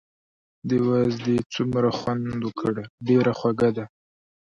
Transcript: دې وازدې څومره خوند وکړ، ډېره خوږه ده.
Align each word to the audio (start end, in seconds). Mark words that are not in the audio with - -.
دې 0.69 0.77
وازدې 0.87 1.37
څومره 1.53 1.89
خوند 1.97 2.25
وکړ، 2.45 2.73
ډېره 3.07 3.31
خوږه 3.39 3.69
ده. 3.77 3.85